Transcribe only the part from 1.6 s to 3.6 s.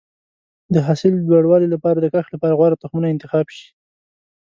لپاره د کښت لپاره غوره تخمونه انتخاب